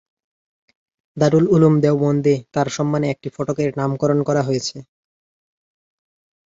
দারুল 1.17 1.45
উলুম 1.47 1.73
দেওবন্দে 1.83 2.35
তার 2.53 2.67
সম্মানে 2.69 3.07
একটি 3.09 3.27
ফটকের 3.35 3.69
নামকরণ 3.79 4.19
করা 4.27 4.41
হয়েছে। 4.47 4.77